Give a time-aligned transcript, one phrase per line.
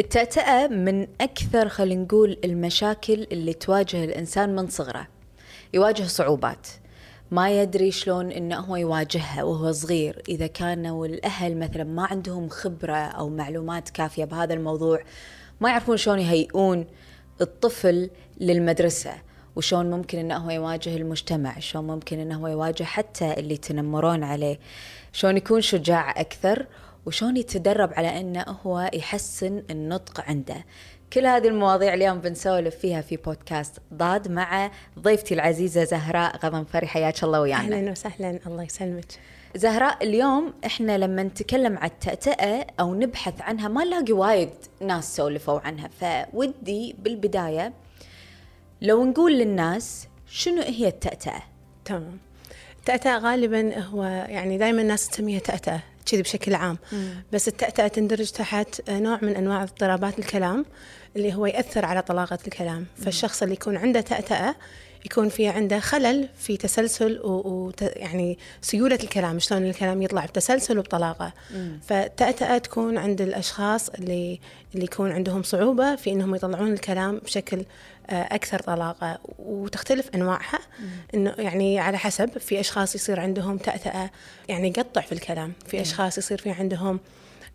[0.00, 5.08] التأتأة من أكثر خلينا نقول المشاكل اللي تواجه الإنسان من صغره.
[5.74, 6.66] يواجه صعوبات.
[7.30, 10.22] ما يدري شلون إنه هو يواجهها وهو صغير.
[10.28, 15.02] إذا كانوا الاهل مثلا ما عندهم خبرة أو معلومات كافية بهذا الموضوع
[15.60, 16.86] ما يعرفون شلون يهيئون
[17.40, 19.12] الطفل للمدرسة
[19.56, 24.58] وشون ممكن إنه هو يواجه المجتمع شلون ممكن إنه هو يواجه حتى اللي يتنمرون عليه.
[25.12, 26.66] شلون يكون شجاع أكثر
[27.06, 30.64] وشون يتدرب على إنه هو يحسن النطق عنده.
[31.12, 37.24] كل هذه المواضيع اليوم بنسولف فيها في بودكاست ضاد مع ضيفتي العزيزة زهراء غضنفري حياك
[37.24, 37.76] الله ويانا.
[37.76, 39.06] أهلا وسهلا الله يسلمك.
[39.56, 45.60] زهراء اليوم إحنا لما نتكلم عن التأتأة أو نبحث عنها ما نلاقي وايد ناس سولفوا
[45.60, 45.88] عنها.
[46.00, 47.72] فودي بالبداية
[48.82, 51.42] لو نقول للناس شنو هي التأتأة؟
[51.84, 52.18] تمام.
[52.78, 55.80] التأتأة غالبا هو يعني دائما الناس تسميها تأتأة.
[56.10, 57.24] كذي بشكل عام مم.
[57.32, 60.64] بس التأتأة تندرج تحت نوع من أنواع اضطرابات الكلام
[61.16, 63.04] اللي هو يأثر على طلاقة الكلام مم.
[63.04, 64.54] فالشخص اللي يكون عنده تأتأة
[65.04, 71.32] يكون في عنده خلل في تسلسل ويعني سيولة الكلام شلون الكلام يطلع بتسلسل وبطلاقة.
[71.82, 74.40] فتأتأة تكون عند الأشخاص اللي
[74.74, 77.64] اللي يكون عندهم صعوبة في إنهم يطلعون الكلام بشكل
[78.10, 79.18] آه، أكثر طلاقة.
[79.38, 80.58] وتختلف أنواعها.
[81.14, 84.10] إنه يعني على حسب في أشخاص يصير عندهم تأتأة
[84.48, 85.52] يعني يقطع في الكلام.
[85.66, 87.00] في أشخاص يصير في عندهم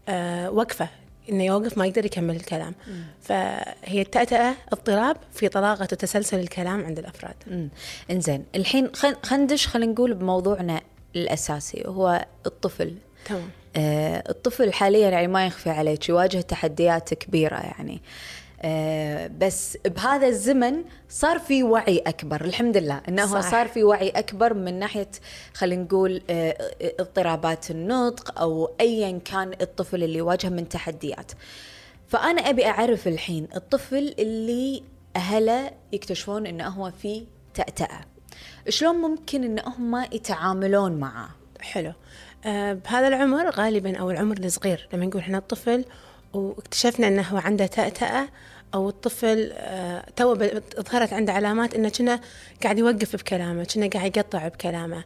[0.10, 0.90] آه، وقفة
[1.30, 2.76] إنه يوقف ما يقدر يكمل الكلام.
[2.88, 3.04] مم.
[3.22, 7.70] فهي التأتأة اضطراب في طلاقة وتسلسل الكلام عند الأفراد.
[8.12, 10.82] إنزين الحين خلينا ندش خلينا نقول بموضوعنا
[11.16, 12.96] الأساسي وهو الطفل.
[13.26, 13.50] تمام.
[13.76, 17.96] آه الطفل حاليا يعني ما يخفي عليك يواجه تحديات كبيرة يعني.
[17.96, 18.45] آه
[19.38, 23.52] بس بهذا الزمن صار في وعي أكبر الحمد لله إنه صح.
[23.52, 25.10] صار في وعي أكبر من ناحية
[25.54, 26.58] خلينا نقول آه
[27.00, 31.32] اضطرابات النطق أو ايا كان الطفل اللي يواجه من تحديات.
[32.08, 34.84] فأنا أبي أعرف الحين الطفل اللي
[35.16, 38.00] أهله يكتشفون إنه هو في تأتأة
[38.70, 41.30] شلون ممكن إن هم يتعاملون معه؟
[41.62, 41.94] حلو.
[42.46, 45.86] آه بهذا العمر غالبا أو العمر الصغير لما نقول إحنا الطفل
[46.34, 48.28] واكتشفنا إنه هو عنده تأتأة
[48.74, 50.36] أو الطفل آه تو
[50.80, 52.20] ظهرت عنده علامات إنه كنا
[52.64, 55.04] قاعد يوقف بكلامه كنا قاعد يقطع بكلامه.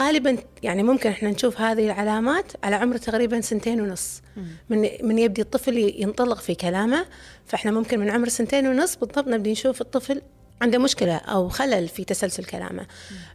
[0.00, 4.22] غالبا يعني ممكن إحنا نشوف هذه العلامات على عمر تقريبا سنتين ونص.
[4.70, 7.06] من من يبدي الطفل ينطلق في كلامه
[7.46, 10.22] فإحنا ممكن من عمر سنتين ونص بالضبط نبدي نشوف الطفل
[10.62, 12.86] عنده مشكلة أو خلل في تسلسل كلامه.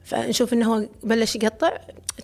[0.03, 1.77] فنشوف إنه هو بلش يقطع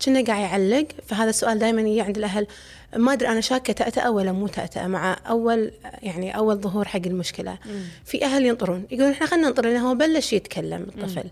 [0.06, 2.48] كنا قاعد يعلق فهذا السؤال دائما يجي عند الأهل
[2.96, 5.72] ما أدري أنا شاكة تأتأة ولا مو تأتأة مع أول
[6.04, 7.58] يعني أول ظهور حق المشكلة.
[8.06, 11.24] في أهل ينطرون يقولون إحنا خلينا ننطر لأنه هو بلش يتكلم الطفل.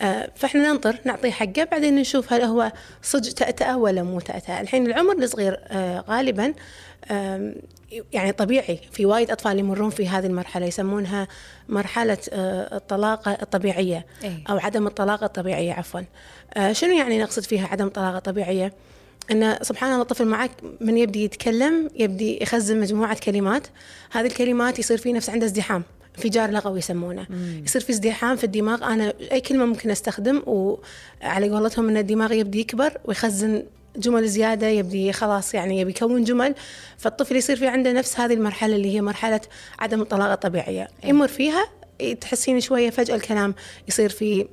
[0.00, 2.72] آه فإحنا ننطر نعطيه حقه بعدين نشوف هل هو
[3.02, 6.54] صدق تأتأة ولا مو تأتأة الحين العمر الصغير آه غالبا
[7.10, 7.54] آه
[8.12, 11.28] يعني طبيعي في وايد أطفال يمرون في هذه المرحلة يسمونها
[11.68, 16.00] مرحلة آه الطلاقة الطبيعية إيه؟ أو عدم الطلاقة الطبيعية عفوا.
[16.54, 18.72] آه شنو يعني نقصد فيها عدم طلاقه طبيعيه
[19.30, 23.66] إن سبحان الله الطفل معك من يبدي يتكلم يبدي يخزن مجموعة كلمات
[24.10, 25.82] هذه الكلمات يصير في نفس عنده ازدحام
[26.16, 27.26] انفجار لغوي يسمونه.
[27.30, 27.62] مم.
[27.66, 28.84] يصير في ازدحام في الدماغ.
[28.84, 33.62] أنا أي كلمة ممكن أستخدم وعلى قولتهم إن الدماغ يبدي يكبر ويخزن
[33.96, 36.54] جمل زيادة يبدي خلاص يعني يبي يكون جمل.
[36.98, 39.40] فالطفل يصير في عنده نفس هذه المرحلة اللي هي مرحلة
[39.78, 40.88] عدم الطلاقة الطبيعية.
[41.04, 41.64] يمر فيها
[42.20, 43.54] تحسين شوية فجأة الكلام
[43.88, 44.46] يصير في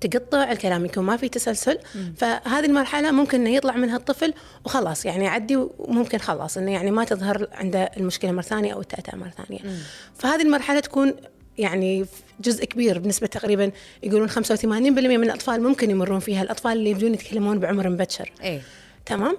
[0.00, 2.14] تقطع الكلام يكون ما في تسلسل مم.
[2.16, 4.34] فهذه المرحلة ممكن إنه يطلع منها الطفل
[4.64, 9.16] وخلاص يعني يعدي وممكن خلاص إنه يعني ما تظهر عنده المشكلة مرة ثانية أو التأتأة
[9.16, 9.78] مرة ثانية مم.
[10.18, 11.14] فهذه المرحلة تكون
[11.58, 12.06] يعني
[12.40, 13.70] جزء كبير بنسبة تقريبا
[14.02, 18.60] يقولون 85% من الأطفال ممكن يمرون فيها الأطفال اللي يبدون يتكلمون بعمر مبكر إيه؟
[19.06, 19.36] تمام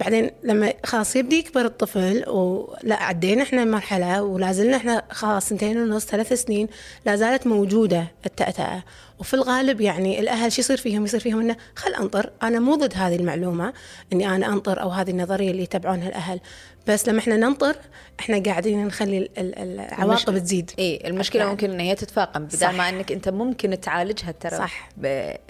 [0.00, 5.78] بعدين لما خلاص يبدي يكبر الطفل ولا عدينا إحنا مرحله ولا زلنا إحنا خلاص سنتين
[5.78, 6.68] ونص ثلاث سنين
[7.06, 8.82] لا زالت موجودة التأتأة
[9.22, 12.92] وفي الغالب يعني الأهل شو يصير فيهم؟ يصير فيهم إنه خل أنطر، أنا مو ضد
[12.96, 13.72] هذه المعلومة
[14.12, 16.40] إني أنا أنطر أو هذه النظرية اللي يتبعونها الأهل،
[16.86, 17.76] بس لما إحنا ننطر
[18.20, 20.38] إحنا قاعدين نخلي العواقب.
[20.38, 20.70] تزيد.
[20.78, 24.88] إي المشكلة ممكن ان هي تتفاقم بدل ما إنك أنت ممكن تعالجها ترى صح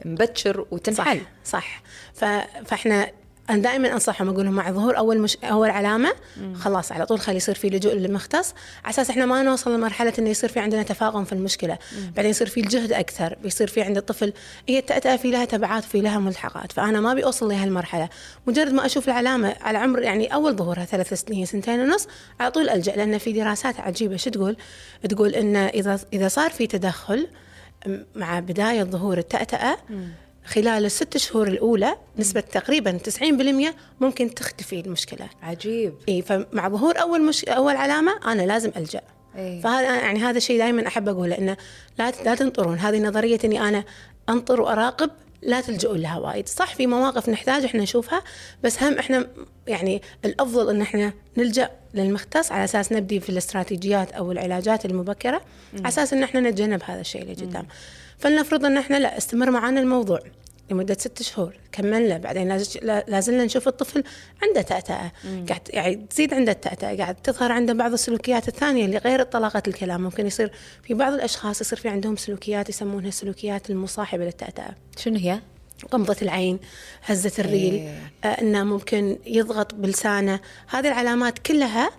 [0.04, 1.20] مبكر وتنحل.
[1.44, 1.82] صح
[2.14, 2.42] صح.
[2.64, 3.10] فإحنا
[3.50, 6.12] أنا دائما أنصحهم أقول لهم مع ظهور أول مش أول علامة
[6.54, 8.54] خلاص على طول خلي يصير في لجوء للمختص.
[8.84, 11.78] على أساس إحنا ما نوصل لمرحلة إنه يصير في عندنا تفاقم في المشكلة.
[11.92, 12.12] مم.
[12.16, 14.32] بعدين يصير في الجهد أكثر بيصير في عند الطفل
[14.68, 16.72] هي التأتأة في لها تبعات في لها ملحقات.
[16.72, 18.08] فأنا ما أبي أوصل لهالمرحلة.
[18.46, 22.08] مجرد ما أشوف العلامة على عمر يعني أول ظهورها ثلاث سنين سنتين ونص
[22.40, 24.16] على طول ألجأ لأن في دراسات عجيبة.
[24.16, 24.56] شو تقول؟
[25.08, 27.28] تقول إن إذا إذا صار في تدخل
[28.14, 29.76] مع بداية ظهور التأتأة
[30.44, 35.28] خلال الست شهور الأولى نسبة تقريبا 90% ممكن تختفي المشكلة.
[35.42, 35.94] عجيب.
[36.08, 37.44] اي فمع ظهور أول مش...
[37.44, 39.00] أول علامة أنا لازم ألجأ.
[39.36, 39.60] إيه.
[39.60, 41.56] فهذا يعني هذا الشيء دائما أحب أقوله إنه
[41.98, 42.78] لا لا تنطرون.
[42.78, 43.84] هذه نظرية إني أنا
[44.28, 45.10] أنطر وأراقب
[45.42, 46.48] لا تلجؤون لها وايد.
[46.48, 48.22] صح في مواقف نحتاج إحنا نشوفها
[48.64, 49.26] بس هم إحنا
[49.66, 55.42] يعني الأفضل إن إحنا نلجأ للمختص على أساس نبدي في الاستراتيجيات أو العلاجات المبكرة
[55.74, 57.66] على أساس إن إحنا نتجنب هذا الشيء اللي قدام.
[58.22, 60.18] فلنفرض أن إحنا لا استمر معنا الموضوع
[60.70, 64.04] لمدة ست شهور كملنا بعدين لاز- لا لا زلنا نشوف الطفل
[64.42, 65.12] عنده تأتأة
[65.48, 70.00] قاعد يعني تزيد عنده التأتأة قاعد تظهر عنده بعض السلوكيات الثانية اللي غير طلاقة الكلام
[70.02, 70.52] ممكن يصير
[70.82, 75.40] في بعض الأشخاص يصير في عندهم سلوكيات يسمونها السلوكيات المصاحبة للتأتأة شنو هي؟
[75.94, 76.58] غمضة العين
[77.04, 78.10] هزة الريل إيه.
[78.24, 81.90] آه إنه ممكن يضغط بلسانه هذه العلامات كلها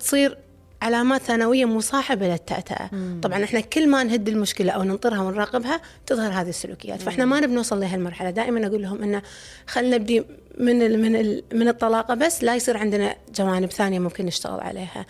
[0.00, 0.38] تصير
[0.82, 2.90] علامات ثانوية مصاحبه للتأتأة.
[3.22, 7.02] طبعا إحنا كل ما نهد المشكلة أو ننطرها ونراقبها تظهر هذه السلوكيات.
[7.02, 9.22] فإحنا ما نبي نوصل لهالمرحله دائما أقول لهم إنه
[9.66, 10.24] خلينا نبدي
[10.58, 15.06] من ال من ال من الطلاقة بس لا يصير عندنا جوانب ثانية ممكن نشتغل عليها.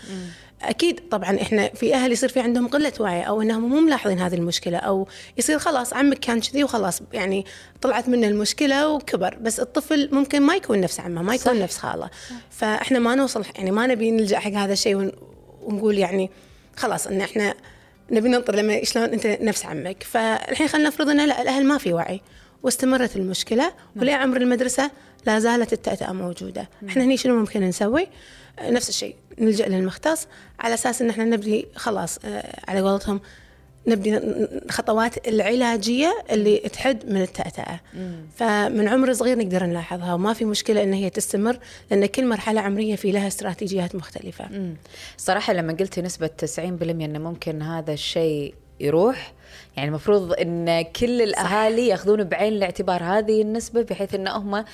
[0.62, 4.34] أكيد طبعا إحنا في أهل يصير في عندهم قلة وعي أو إنهم مو ملاحظين هذه
[4.34, 5.08] المشكلة أو
[5.38, 7.46] يصير خلاص عمك كان كذي وخلاص يعني
[7.80, 9.34] طلعت منه المشكلة وكبر.
[9.40, 11.60] بس الطفل ممكن ما يكون نفس عمه ما يكون صح.
[11.60, 12.10] نفس خاله.
[12.50, 15.12] فإحنا ما نوصل يعني ما نبي نلجأ حق هذا الشيء ون-
[15.62, 16.30] ونقول يعني
[16.76, 17.54] خلاص إن إحنا
[18.10, 20.02] نبي ننطر لما شلون أنت نفس عمك.
[20.02, 22.20] فالحين خلينا نفرض إن لا الأهل ما في وعي
[22.62, 24.90] واستمرت المشكلة وليه عمر المدرسة
[25.26, 26.68] لا زالت التأتأة موجودة.
[26.88, 28.06] إحنا هني شنو ممكن نسوي؟
[28.62, 30.26] نفس الشيء نلجأ للمختص
[30.60, 33.20] على أساس إن إحنا نبدي خلاص آه، على قولتهم
[33.90, 37.80] نبدي ن- خطوات العلاجية اللي تحد من التأتأة.
[38.36, 41.58] فمن عمر صغير نقدر نلاحظها وما في مشكلة إن هي تستمر
[41.90, 44.48] لأن كل مرحلة عمرية في لها استراتيجيات مختلفة.
[44.50, 44.74] مم.
[45.16, 49.32] صراحة لما قلتي نسبة 90% انه ممكن هذا الشيء يروح
[49.76, 54.64] يعني المفروض إن كل الأهالي ياخذون بعين الاعتبار هذه النسبة بحيث إن هم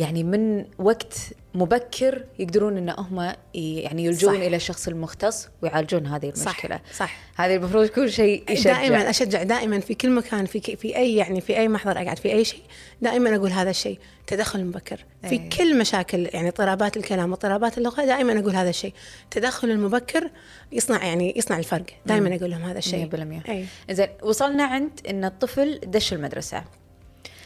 [0.00, 1.14] يعني من وقت
[1.54, 4.40] مبكر يقدرون إن هم يعني يلجون صح.
[4.40, 6.80] إلى الشخص المختص ويعالجون هذه صح المشكلة.
[6.94, 7.18] صح.
[7.36, 8.72] هذه المفروض يكون شيء يشجع.
[8.72, 12.32] دائما أشجع دائما في كل مكان في في أي يعني في أي محضر أقعد في
[12.32, 12.60] أي شيء
[13.02, 15.04] دائما أقول هذا الشيء تدخل مبكر.
[15.22, 15.48] في أي.
[15.48, 18.92] كل مشاكل يعني اضطرابات الكلام واضطرابات اللغة دائما أقول هذا الشيء.
[19.24, 20.30] التدخل المبكر
[20.72, 21.86] يصنع يعني يصنع الفرق.
[22.06, 23.08] دائما أقول لهم هذا الشيء.
[23.44, 26.64] 100% اي زين وصلنا عند إن الطفل دش المدرسة.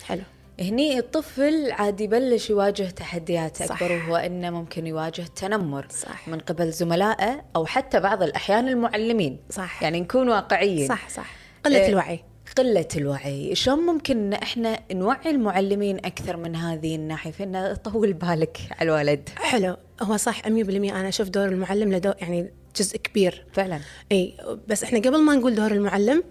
[0.04, 0.22] حلو.
[0.60, 3.82] هني الطفل عاد يبلش يواجه تحديات صح.
[3.82, 6.28] أكبر وهو إنه ممكن يواجه تنمر صح.
[6.28, 9.38] من قبل زملائه أو حتى بعض الأحيان المعلمين.
[9.50, 9.82] صح.
[9.82, 10.88] يعني نكون واقعيين.
[10.88, 11.36] صح صح.
[11.64, 11.88] قلة إيه.
[11.88, 12.24] الوعي.
[12.58, 13.54] قلة الوعي.
[13.54, 19.28] شلون ممكن إن إحنا نوعي المعلمين أكثر من هذه الناحية؟ إنه طول بالك على الولد.
[19.36, 19.76] حلو.
[20.02, 23.46] هو صح 100% أنا أشوف دور المعلم له يعني جزء كبير.
[23.52, 23.80] فعلا.
[24.12, 24.34] إي
[24.68, 26.24] بس إحنا قبل ما نقول دور المعلم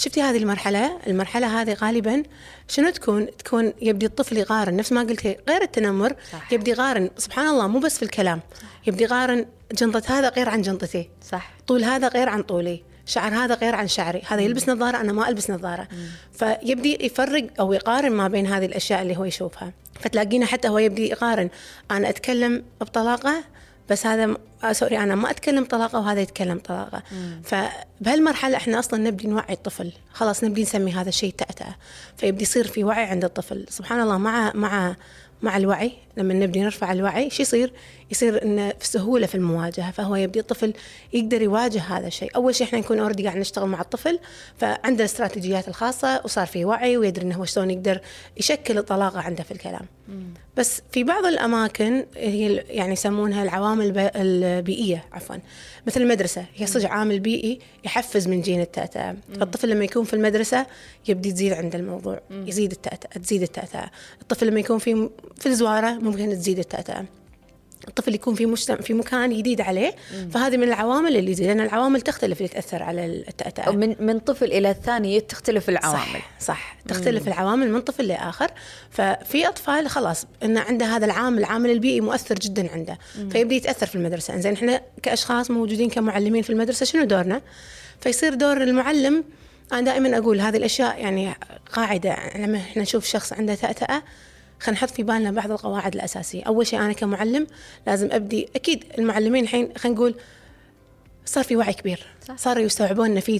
[0.00, 2.22] شفتي هذه المرحلة؟ المرحلة هذه غالبا
[2.68, 6.52] شنو تكون؟ تكون يبدي الطفل يقارن نفس ما قلت غير التنمر صح.
[6.52, 8.40] يبدي يقارن سبحان الله مو بس في الكلام
[8.86, 11.52] يبدي يقارن جنطة هذا غير عن جنطتي صح.
[11.66, 15.28] طول هذا غير عن طولي شعر هذا غير عن شعري هذا يلبس نظارة أنا ما
[15.28, 15.88] ألبس نظارة.
[16.32, 19.72] فيبدي يفرق أو يقارن ما بين هذه الأشياء اللي هو يشوفها.
[20.00, 21.50] فتلاقينا حتى هو يبدي يقارن
[21.90, 23.44] أنا أتكلم بطلاقة
[23.90, 27.02] بس هذا آه sorry أنا ما أتكلم طلاقة وهذا يتكلم طلاقة.
[27.44, 29.92] فبهالمرحلة إحنا أصلا نبدي نوعي الطفل.
[30.12, 31.74] خلاص نبدي نسمي هذا الشيء تأتأة
[32.16, 33.66] فيبدي يصير في وعي عند الطفل.
[33.68, 34.96] سبحان الله مع مع
[35.42, 37.72] مع الوعي لما نبدي نرفع الوعي شو يصير؟
[38.10, 39.90] يصير انه في سهولة في المواجهة.
[39.90, 40.72] فهو يبدي الطفل
[41.12, 44.18] يقدر يواجه هذا الشيء، أول شيء إحنا نكون already قاعد نشتغل مع الطفل.
[44.58, 48.00] فعنده الاستراتيجيات الخاصة وصار في وعي ويدري إنه هو شلون يقدر
[48.36, 49.86] يشكل الطلاقة عنده في الكلام.
[50.60, 55.36] بس في بعض الأماكن هي يعني يسمونها العوامل الب- البيئية عفوا.
[55.86, 60.66] مثل المدرسة هي صدق عامل بيئي يحفز من جين التأتأة فالطفل لما يكون في المدرسة
[61.08, 63.90] يبدي تزيد عنده الموضوع يزيد التأتأة تزيد التأتأة
[64.22, 67.04] الطفل لما يكون في في الزوارة ممكن تزيد التأتأة
[67.88, 69.94] الطفل يكون في مجتمع في مكان جديد عليه
[70.30, 74.44] فهذه من العوامل اللي تزيد لأن العوامل تختلف اللي تأثر على التأتأة من من طفل
[74.44, 75.98] إلى الثاني تختلف العوامل.
[76.00, 76.76] صح, صح.
[76.88, 78.50] تختلف العوامل من طفل لآخر.
[78.90, 82.98] ففي أطفال خلاص إن عنده هذا العامل العامل البيئي مؤثر جدا عنده.
[83.30, 84.34] فيبدأ يتأثر في المدرسة.
[84.34, 87.40] إنزين إحنا كأشخاص موجودين كمعلمين في المدرسة شنو دورنا؟
[88.00, 89.24] فيصير دور المعلم.
[89.72, 91.34] أنا دائما أقول هذه الأشياء يعني
[91.72, 92.16] قاعدة.
[92.36, 94.02] لما إحنا نشوف شخص عنده تأتأة
[94.60, 96.42] خلينا نحط في بالنا بعض القواعد الأساسية.
[96.42, 97.46] أول شيء أنا كمعلم
[97.86, 100.14] لازم أبدي أكيد المعلمين الحين خلينا نقول
[101.24, 102.06] صار في وعي كبير.
[102.28, 102.36] صح.
[102.36, 103.38] صاروا يستوعبون ان في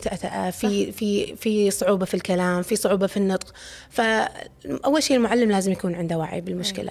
[0.52, 3.54] في في في صعوبة في الكلام في صعوبة في النطق.
[3.90, 6.90] فاول شيء المعلم لازم يكون عنده وعي بالمشكلة.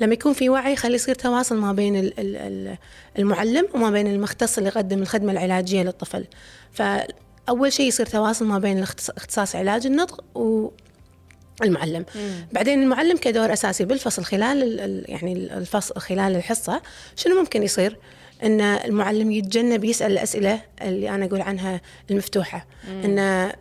[0.00, 2.78] لما يكون في وعي خلي يصير تواصل ما بين ال- ال- ال-
[3.18, 6.26] المعلم وما بين المختص اللي يقدم الخدمة العلاجية للطفل.
[6.72, 10.70] فأول شيء يصير تواصل ما بين اختصاص علاج النطق و
[11.62, 12.04] المعلم.
[12.14, 12.46] مم.
[12.52, 16.82] بعدين المعلم كدور أساسي بالفصل خلال يعني الفصل خلال الحصة
[17.16, 17.98] شنو ممكن يصير؟
[18.42, 22.66] إن المعلم يتجنب يسأل الأسئلة اللي أنا أقول عنها المفتوحة.
[22.88, 23.52] انه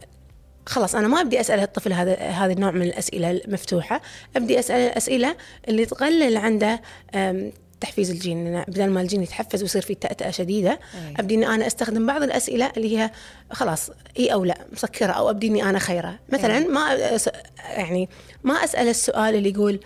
[0.65, 4.01] خلاص أنا ما أبدي أسأل الطفل هذا هذا النوع من الأسئلة المفتوحة
[4.35, 5.35] أبدي أسأل الأسئلة
[5.67, 6.81] اللي تقلل عنده
[7.85, 11.13] تحفيز الجين بدل ما الجين يتحفز ويصير في تأتأة شديدة أي.
[11.19, 13.11] أبدي إني أنا أستخدم بعض الأسئلة اللي هي
[13.51, 13.89] خلاص
[14.19, 16.67] إي أو لا مسكرة أو أبدي إني أنا خيرة مثلا أي.
[16.67, 16.93] ما
[17.59, 18.09] يعني
[18.43, 19.79] ما أسأل السؤال اللي يقول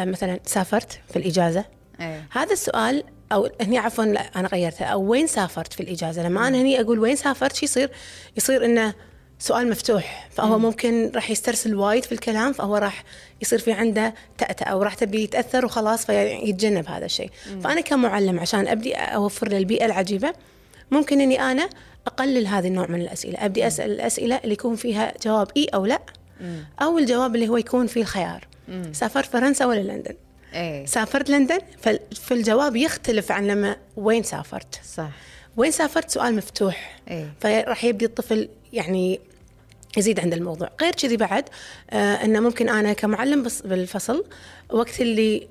[0.00, 1.64] مثلا سافرت في الإجازة
[2.00, 2.22] أي.
[2.30, 6.60] هذا السؤال أو هني عفوا لا أنا غيرتها أو وين سافرت في الإجازة لما أنا
[6.60, 7.90] هني أقول وين سافرت شو يصير
[8.36, 8.94] يصير إنه
[9.38, 13.04] سؤال مفتوح فهو ممكن راح يسترسل وايد في الكلام فهو راح
[13.42, 17.30] يصير في عنده تأتأة أو راح تبي يتأثر وخلاص فيتجنب هذا الشيء.
[17.64, 20.32] فأنا كمعلم عشان أبدي أوفر له البيئة العجيبة
[20.90, 21.68] ممكن أني أنا
[22.06, 23.44] أقلل هذا النوع من الأسئلة.
[23.44, 26.00] أبدي أسأل الأسئلة اللي يكون فيها جواب إي أو لا
[26.82, 28.48] أو الجواب اللي هو يكون فيه الخيار.
[28.92, 30.14] سافرت فرنسا ولا لندن؟
[30.54, 30.86] أيه.
[30.86, 31.58] سافرت لندن
[32.14, 34.80] فالجواب يختلف عن لما وين سافرت.
[34.96, 35.10] صح.
[35.56, 37.32] وين سافرت سؤال مفتوح أيه.
[37.40, 39.20] فراح يبدي الطفل يعني
[39.96, 41.44] يزيد عند الموضوع غير كذي بعد
[41.90, 44.24] آه إنه ممكن أنا كمعلم بس بالفصل
[44.72, 45.48] وقت اللي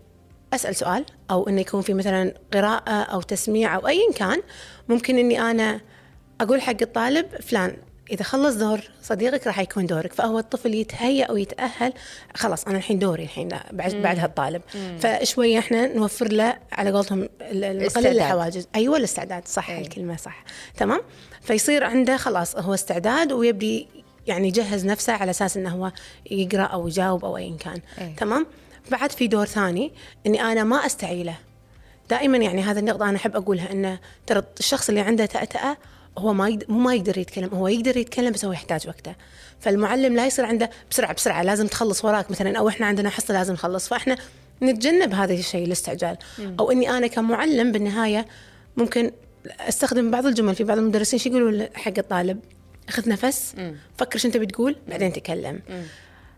[0.54, 4.42] أسأل سؤال أو إنه يكون في مثلا قراءة أو تسميع أو ايا كان
[4.90, 5.82] ممكن إني أنا
[6.42, 7.78] أقول حق الطالب فلان
[8.12, 11.94] إذا خلص دور صديقك راح يكون دورك فهو الطفل يتهيأ ويتأهل
[12.36, 14.62] خلاص أنا الحين دوري الحين بعد بعد هالطالب.
[15.00, 18.68] فشوية إحنا نوفر له على قولتهم نقلل الحواجز.
[18.76, 19.82] أيوه الاستعداد صح أي.
[19.82, 20.44] الكلمة صح.
[20.78, 21.02] تمام؟
[21.42, 23.88] فيصير عنده خلاص هو استعداد ويبدي
[24.28, 25.92] يعني يجهز نفسه على أساس إنه هو
[26.32, 27.82] يقرأ أو يجاوب أو ايا كان.
[28.02, 28.14] أي.
[28.18, 28.46] تمام؟
[28.92, 29.92] بعد في دور ثاني
[30.26, 31.36] إني أنا ما أستعيله.
[32.10, 35.78] دائما يعني هذا النقطة أنا أحب أقولها إنه ترى الشخص اللي عنده تأتأة
[36.17, 39.15] هو ما يقدر مو ما يقدر يتكلم هو يقدر يتكلم بس هو يحتاج وقته.
[39.60, 43.53] فالمعلم لا يصير عنده بسرعة بسرعة لازم تخلص وراك مثلا أو إحنا عندنا حصة لازم
[43.53, 43.88] نخلص.
[43.88, 44.17] فإحنا
[44.63, 46.17] نتجنب هذا الشيء الاستعجال.
[46.60, 48.25] أو إني أنا كمعلم بالنهاية
[48.77, 49.12] ممكن
[49.60, 52.39] أستخدم بعض الجمل في بعض المدرسين شو يقولوا حق الطالب؟
[52.89, 53.75] أخذ نفس مم.
[53.98, 55.60] فكر شو أنت بتقول بعدين تكلم.
[55.70, 55.84] مم.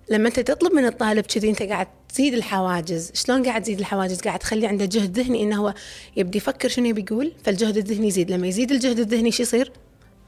[0.09, 3.11] لما انت تطلب من الطالب كذي انت قاعد تزيد الحواجز.
[3.13, 5.73] شلون قاعد تزيد الحواجز؟ قاعد تخلي عنده جهد ذهني إنه هو
[6.17, 8.31] يبدي يفكر شنو يبي يقول فالجهد الذهني يزيد.
[8.31, 9.71] لما يزيد الجهد الذهني شو يصير؟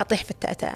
[0.02, 0.76] أطيح في التأتأة.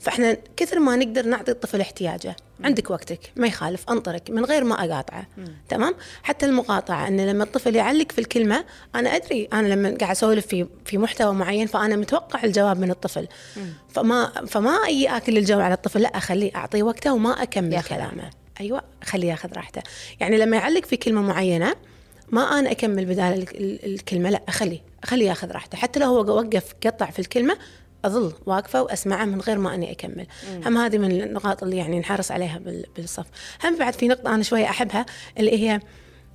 [0.00, 2.36] فإحنا كثر ما نقدر نعطي الطفل احتياجه.
[2.64, 5.26] عندك وقتك ما يخالف أنطرك من غير ما أقاطعه.
[5.68, 10.46] تمام؟ حتى المقاطعة إن لما الطفل يعلق في الكلمة أنا أدري أنا لما قاعد أسولف
[10.46, 13.28] في في محتوى معين فأنا متوقع الجواب من الطفل.
[13.56, 13.72] مم.
[13.88, 18.30] فما فما أي أكل الجو على الطفل لا أخليه أعطيه وقته وما أكمل كلامه.
[18.60, 19.82] أيوه خليه ياخذ راحته.
[20.20, 21.74] يعني لما يعلق في كلمة معينة
[22.28, 23.46] ما أنا أكمل بدال
[23.84, 25.78] الكلمة لا أخليه أخليه ياخذ راحته.
[25.78, 27.56] حتى لو هو وقف قطع في الكلمة
[28.04, 30.26] أظل واقفة واسمعه من غير ما أني أكمل.
[30.50, 30.62] مم.
[30.66, 32.60] هم هذه من النقاط اللي يعني نحرص عليها
[32.96, 33.26] بالصف.
[33.64, 35.06] هم بعد في نقطة أنا شوية أحبها
[35.38, 35.80] اللي هي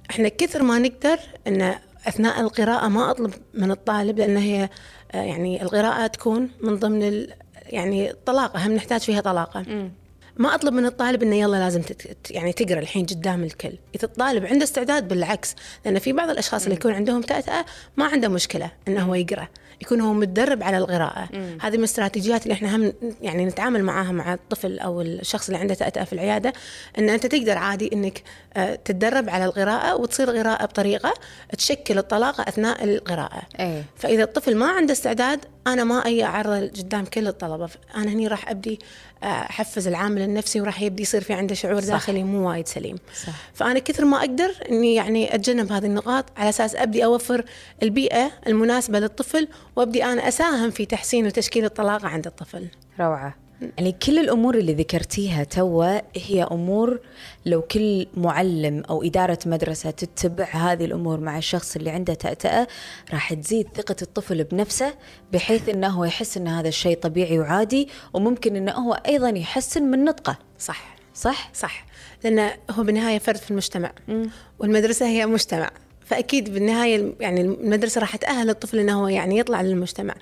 [0.10, 1.76] إحنا كثر ما نقدر إن
[2.08, 4.70] أثناء القراءة ما أطلب من الطالب لأن هي
[5.12, 7.28] آه، يعني القراءة تكون من ضمن
[7.66, 9.66] يعني الطلاقه هم نحتاج فيها طلاقة.
[9.68, 9.92] مم.
[10.38, 14.46] ما أطلب من الطالب إنه يلا لازم تت يعني تقرأ الحين قدام الكل، إذا الطالب
[14.46, 15.56] عنده استعداد بالعكس،
[15.86, 17.66] لأن في بعض الأشخاص اللي يكون عندهم تأتأة
[17.98, 19.48] ما عنده مشكلة إنه هو يقرأ،
[19.84, 21.58] يكون هو متدرب على القراءة مم.
[21.62, 25.74] هذه من الاستراتيجيات اللي إحنا هم يعني نتعامل معاها مع الطفل أو الشخص اللي عنده
[25.74, 26.54] تأتأة في العيادة
[26.98, 28.24] أن أنت تقدر عادي أنك
[28.58, 31.14] آه، تتدرب على القراءة وتصير قراءة بطريقة
[31.58, 33.84] تشكل الطلاقة أثناء القراءة أيه.
[33.96, 38.50] فإذا الطفل ما عنده استعداد أنا ما أي أعرض قدام كل الطلبة أنا هني راح
[38.50, 38.80] أبدي
[39.24, 41.88] آه، أحفز العامل النفسي وراح يبدي يصير في عنده شعور صح.
[41.88, 43.34] داخلي مو وايد سليم صح.
[43.54, 47.46] فأنا كثر ما أقدر أني يعني أتجنب هذه النقاط على أساس أبدي أوفر
[47.84, 52.68] البيئة المناسبة للطفل وأبدي أنا أساهم في تحسين وتشكيل الطلاقة عند الطفل
[53.00, 53.43] روعة
[53.78, 57.00] يعني كل الأمور اللي ذكرتيها توا هي أمور
[57.46, 62.68] لو كل معلم أو إدارة مدرسة تتبع هذه الأمور مع الشخص اللي عنده تأتأة
[63.14, 64.94] راح تزيد ثقة الطفل بنفسه
[65.34, 70.06] بحيث إنه هو يحس إن هذا الشيء طبيعي وعادي وممكن إنه هو أيضا يحسن من
[70.06, 70.38] نطقة.
[70.60, 70.96] صح.
[71.16, 71.86] صح؟ صح.
[72.24, 73.92] لأن هو بالنهاية فرد في المجتمع.
[74.08, 74.26] م.
[74.60, 75.72] والمدرسة هي مجتمع.
[76.14, 80.16] فأكيد بالنهاية يعني المدرسة راح تأهل الطفل إنه هو يعني يطلع للمجتمع.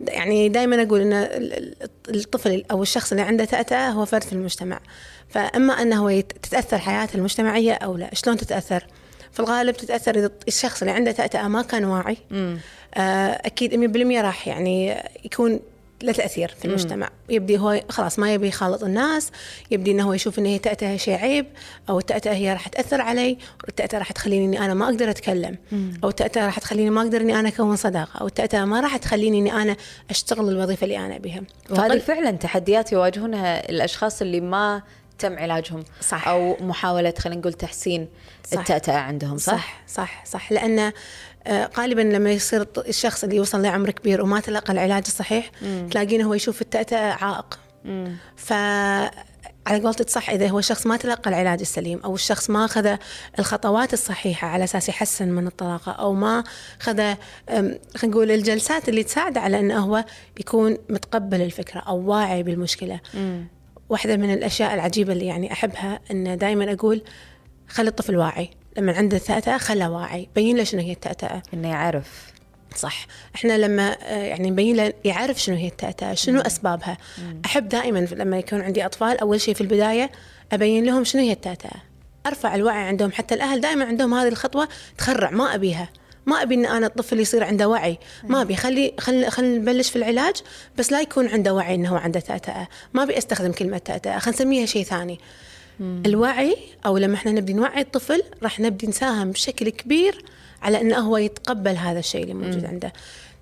[0.00, 1.12] يعني دائما أقول إن
[2.08, 4.80] الطفل أو الشخص اللي عنده تأتأة هو فرد في المجتمع.
[5.28, 8.86] فأما انه تتأثر حياته المجتمعية أو لا شلون تتأثر؟
[9.32, 12.16] في الغالب تتأثر إذا الشخص اللي عنده تأتأة ما كان واعي.
[12.94, 15.60] آه، أكيد 100% راح يعني يكون
[16.04, 17.10] له تأثير في المجتمع.
[17.28, 19.30] يبدي هو خلاص ما يبي يخالط الناس
[19.70, 21.46] يبدي إنه هو يشوف ان هي التأتأة شيء عيب
[21.88, 25.58] أو التأتأة هي راح تأثر علي التأتأة راح تخليني إني أنا ما أقدر أتكلم.
[26.04, 28.20] أو التأتأة راح تخليني ما أقدر إني أنا أكون صداقة.
[28.20, 29.76] أو التأتأة ما راح تخليني إني أنا
[30.10, 34.82] أشتغل الوظيفة اللي أنا ابيها وهذه فعلا تحديات يواجهونها الأشخاص اللي ما
[35.18, 36.28] تم علاجهم؟ صح.
[36.28, 38.08] أو محاولة خلينا نقول تحسين
[38.52, 38.58] صح.
[38.58, 40.52] التأتأة عندهم صح؟ صح صح صح.
[40.52, 40.92] لأن آه،
[41.50, 45.50] غالبا لما يصير الشخص اللي يوصل لعمر كبير وما تلقى العلاج الصحيح
[45.90, 47.58] تلاقينه هو يشوف التأتأة عائق.
[48.36, 48.52] ف
[49.66, 52.96] على قولتك صح إذا هو الشخص ما تلقى العلاج السليم أو الشخص ما أخذ
[53.38, 56.44] الخطوات الصحيحة على أساس يحسن من الطلاقة أو ما
[56.80, 57.14] أخذ
[57.48, 60.04] خلينا نقول الجلسات اللي تساعده على إنه هو
[60.40, 63.00] يكون متقبل الفكرة أو واعي بالمشكلة.
[63.88, 67.02] واحدة من الأشياء العجيبة اللي يعني أحبها إنه دائما أقول
[67.68, 68.50] خلي الطفل واعي.
[68.78, 70.28] لما عنده التأتأة خله واعي.
[70.34, 71.42] بين له شنو هي التأتأة.
[71.54, 72.34] إنه يعرف.
[72.76, 73.06] صح.
[73.34, 76.98] إحنا لما آه، يعني نبين له يعرف شنو هي التأتأة شنو أسبابها.
[77.44, 80.10] أحب دائما لما يكون عندي أطفال أول شيء في البداية
[80.52, 81.80] أبين لهم شنو هي التأتأة.
[82.26, 83.12] أرفع الوعي عندهم.
[83.12, 85.30] حتى الأهل دائما عندهم هذه الخطوة تخرع.
[85.30, 85.88] ما أبيها.
[86.26, 87.98] ما أبي إن أنا الطفل يصير عنده وعي.
[88.24, 88.56] ما أبي.
[88.56, 90.36] خلي خل خل نبلش في العلاج
[90.78, 92.68] بس لا يكون عنده وعي إنه هو عنده تأتأة.
[92.94, 94.18] ما أبي أستخدم كلمة تأتأة.
[94.18, 95.20] خلينا نسميها شيء ثاني.
[95.80, 100.24] الوعي أو لما إحنا نبدي نوعي الطفل راح نبدي نساهم بشكل كبير
[100.62, 102.92] على إنه هو يتقبل هذا الشيء اللي موجود عنده.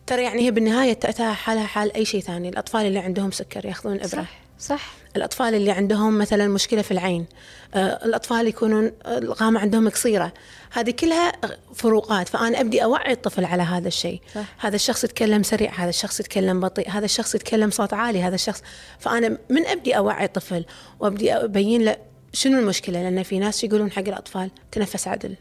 [0.07, 2.49] ترى يعني هي بالنهاية تأتأة حالها حال أي شيء ثاني.
[2.49, 4.07] الأطفال اللي عندهم سكر يأخذون إبرة.
[4.07, 4.93] صح صح.
[5.17, 7.27] الأطفال اللي عندهم مثلا مشكلة في العين.
[7.75, 10.33] آه، الأطفال يكونون آه، القامه عندهم قصيرة.
[10.73, 11.33] هذه كلها
[11.75, 12.29] فروقات.
[12.29, 14.21] فأنا أبدي أوعي الطفل على هذا الشيء.
[14.35, 14.45] صح.
[14.59, 18.62] هذا الشخص يتكلم سريع هذا الشخص يتكلم بطيء هذا الشخص يتكلم صوت عالي هذا الشخص.
[18.99, 20.65] فأنا من أبدي أوعي الطفل
[21.01, 21.97] وأبدي أبين له
[22.33, 25.35] شنو المشكلة؟ لأن في ناس يقولون حق الأطفال تنفس عدل.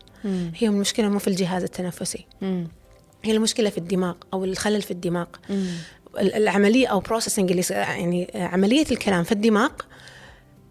[0.55, 2.25] هي المشكلة مو في الجهاز التنفسي.
[2.41, 2.67] مم.
[3.23, 5.25] هي المشكلة في الدماغ أو الخلل في الدماغ.
[6.19, 9.69] ال- العملية أو بروسيسنج اللي يعني عملية الكلام في الدماغ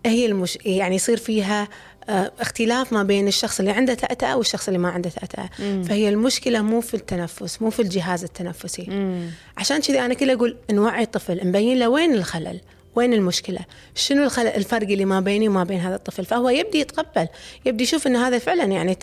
[0.06, 0.58] هي المش...
[0.64, 1.68] يعني يصير فيها
[2.08, 5.48] آه، اختلاف ما بين الشخص اللي عنده تأتأة والشخص اللي ما عنده تأتأة.
[5.82, 8.86] فهي المشكلة مو في التنفس مو في الجهاز التنفسي.
[8.88, 9.30] مم.
[9.56, 12.60] عشان كذي أنا كله أقول نوعي الطفل نبين له وين الخلل.
[12.96, 13.60] وين المشكلة؟
[13.94, 17.28] شنو الفرق اللي ما بيني وما بين هذا الطفل؟ فهو يبدي يتقبل
[17.66, 18.98] يبدي يشوف أن هذا فعلا يعني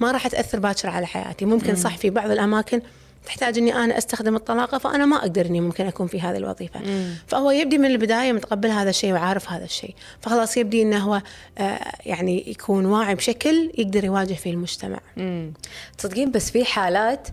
[0.00, 1.44] ما راح تأثر باكر على حياتي.
[1.44, 2.80] ممكن صح في بعض الأماكن
[3.26, 6.80] تحتاج إني أنا أستخدم الطلاقة فأنا ما أقدر إني ممكن أكون في هذه الوظيفة.
[7.26, 9.94] فهو يبدي من البداية متقبل هذا الشيء وعارف هذا الشيء.
[10.20, 11.22] فخلاص يبدي إنه هو
[11.58, 15.00] آه، يعني يكون واعي بشكل يقدر يواجه فيه المجتمع.
[15.16, 15.52] مم.
[15.98, 17.28] تصدقين بس في حالات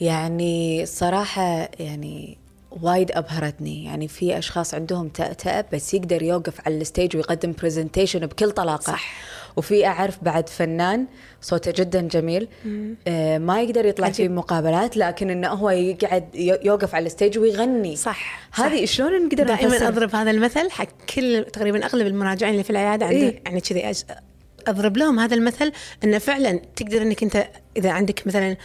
[0.00, 2.38] يعني صراحة يعني
[2.82, 8.26] وايد أبهرتني يعني في أشخاص عندهم تأتأة بس يقدر يوقف على ال stage ويقدم presentation
[8.26, 9.12] بكل طلاقة صح.
[9.56, 11.06] وفي أعرف بعد فنان
[11.40, 12.48] صوته جدا جميل
[13.06, 14.28] آه ما يقدر يطلع في.
[14.28, 19.88] مقابلات لكن إنه هو يقعد يوقف على ال stage ويغني صح هذه شلون نقدر دائما؟
[19.88, 23.92] أضرب هذا المثل حق كل تقريبا أغلب المراجعين اللي في العيادة عنده إيه؟ يعني كذي
[24.68, 25.72] أضرب لهم هذا المثل
[26.04, 28.56] إنه فعلا تقدر إنك أنت إذا عندك مثلا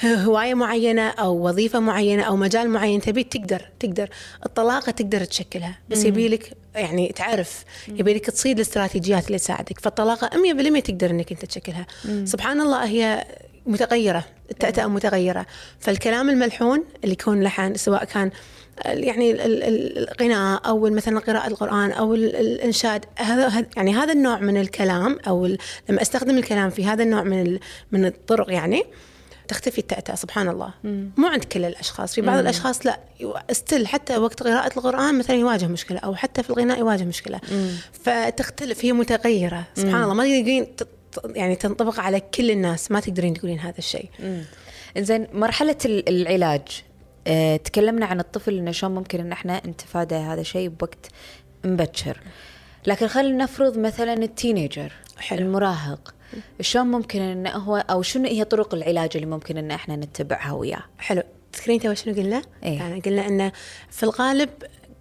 [0.00, 4.08] ه- هواية معينة أو وظيفة معينة أو مجال معين تبي تقدر تقدر
[4.46, 5.78] الطلاقة تقدر تشكلها.
[5.90, 9.80] بس يبي لك يعني تعرف يبي لك تصيد الاستراتيجيات اللي تساعدك.
[9.80, 11.86] فالطلاقة 100% تقدر إنك أنت تشكلها.
[12.24, 13.24] سبحان الله هي
[13.66, 15.46] متغيرة التأتأة متغيرة.
[15.80, 18.30] فالكلام الملحون اللي يكون لحن سواء كان
[18.84, 24.12] يعني ال- ال- ال- الغناء أو مثلا قراءة القرآن أو ال- الإنشاد هذا يعني هذا
[24.12, 25.46] النوع من الكلام أو
[25.88, 27.58] لما أستخدم الكلام في هذا النوع من
[27.92, 28.82] من الطرق يعني
[29.48, 30.70] تختفي التأتأة سبحان الله.
[31.16, 32.14] مو عند كل الأشخاص.
[32.14, 33.00] في بعض الأشخاص لا
[33.50, 37.40] استل حتى وقت قراءة القرآن مثلا يواجه مشكلة أو حتى في الغناء يواجه مشكلة.
[38.04, 39.64] فتختلف هي متغيرة.
[39.74, 40.14] سبحان الله.
[40.14, 40.66] ما تقدرين
[41.26, 42.90] يعني تنطبق على كل الناس.
[42.90, 44.10] ما تقدرين تقولين هذا الشيء.
[44.20, 44.42] مم.
[44.98, 46.82] زين مرحلة ال- العلاج.
[47.26, 51.06] آه، تكلمنا عن الطفل إنه شلون ممكن إن إحنا نتفادى هذا الشيء بوقت
[51.64, 52.20] مبكر.
[52.86, 54.92] لكن خلينا نفرض مثلا التينيجر.
[55.18, 55.38] حلو.
[55.38, 56.14] المراهق.
[56.60, 60.82] شلون ممكن انه هو أو شنو هي طرق العلاج اللي ممكن إن إحنا نتبعها وياه
[60.98, 62.78] حلو تذكرين تو شنو قلنا؟ إيه.
[62.78, 63.52] يعني قلنا انه
[63.90, 64.50] في الغالب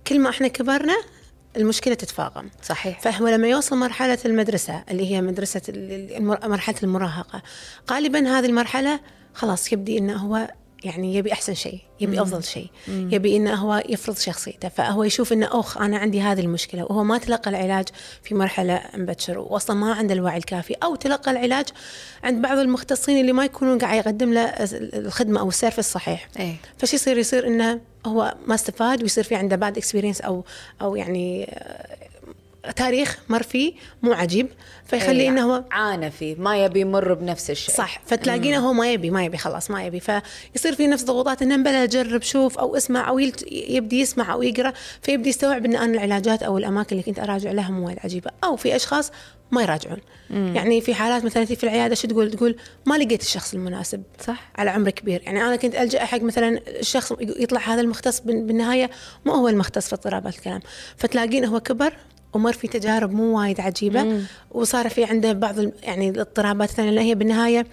[0.08, 0.96] كل ما إحنا كبرنا
[1.58, 7.42] المشكلة تتفاقم صحيح فهو لما يوصل مرحلة المدرسة اللي هي مدرسة ال- المر- مرحلة المراهقة
[7.92, 9.00] غالبا هذه المرحلة
[9.34, 10.48] خلاص يبدي انه هو
[10.86, 14.70] يعني يبي أحسن شيء يبي أفضل شيء يبي إنه هو يفرض شخصيته.
[14.70, 17.86] فهو يشوف إنه أوخ أنا عندي هذه المشكلة وهو ما تلقى العلاج
[18.24, 21.66] في مرحلة مبكر واصلا ما عنده الوعي الكافي أو تلقى العلاج
[22.24, 26.28] عند بعض المختصين اللي ما يكونون قاعد يقدم له الخدمة أو ال service الصحيح.
[26.40, 26.56] إيه.
[26.78, 30.44] فش يصير؟ يصير إنه هو ما استفاد ويصير في عنده bad experience أو
[30.82, 31.50] أو يعني
[32.72, 33.74] تاريخ مر فيه
[34.04, 34.48] مو عجيب
[34.86, 37.76] فيخلي إيه، إنه هو عانى فيه ما يبي يمر بنفس الشيء.
[37.76, 41.58] صح فتلاقينه هو ما يبي ما يبي خلاص ما يبي فيصير في نفس ضغوطات إنه
[41.58, 45.94] بلا جرب شوف أو اسمع أو يلت- يبدي يسمع أو يقرأ فيبدي يستوعب إن أنا
[45.94, 48.32] العلاجات أو الأماكن اللي كنت أراجع لها مو وايد عجيبة.
[48.44, 49.12] أو في أشخاص
[49.52, 49.98] ما يراجعون.
[50.30, 54.52] يعني في حالات مثلا في العيادة شو تقول؟ تقول ما لقيت الشخص المناسب صح.
[54.56, 55.22] على عمر كبير.
[55.22, 58.90] يعني أنا كنت ألجأ حق مثلا الشخص يطلع هذا المختص بال- بالنهاية
[59.26, 60.60] مو هو المختص في اضطرابات الكلام
[60.98, 61.94] فتلاقين هو كبر
[62.36, 64.24] ومر في تجارب مو وايد عجيبة مم.
[64.52, 67.66] وصار في عنده بعض يعني الاضطرابات الثانية لأن هي بالنهاية